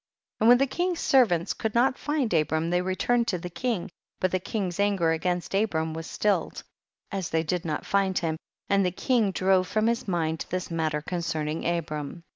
[0.37, 0.37] 62.
[0.43, 4.31] And when the king's servants could not find Abram they returned to the king, but
[4.31, 6.63] the king's anger against Abram was stilled,
[7.11, 8.35] as they did not find him,
[8.67, 12.23] and tlie king drove from liis mind this matter concern ing Abram.